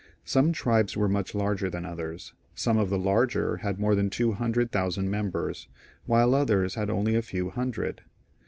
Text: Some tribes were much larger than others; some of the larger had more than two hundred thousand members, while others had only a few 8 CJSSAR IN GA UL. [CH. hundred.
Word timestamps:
Some 0.25 0.51
tribes 0.51 0.97
were 0.97 1.07
much 1.07 1.35
larger 1.35 1.69
than 1.69 1.85
others; 1.85 2.33
some 2.55 2.79
of 2.79 2.89
the 2.89 2.97
larger 2.97 3.57
had 3.57 3.79
more 3.79 3.93
than 3.93 4.09
two 4.09 4.31
hundred 4.31 4.71
thousand 4.71 5.11
members, 5.11 5.67
while 6.07 6.33
others 6.33 6.73
had 6.73 6.89
only 6.89 7.13
a 7.13 7.21
few 7.21 7.21
8 7.21 7.21
CJSSAR 7.21 7.43
IN 7.43 7.43
GA 7.43 7.43
UL. 7.43 7.51
[CH. 7.51 7.55
hundred. 7.55 8.01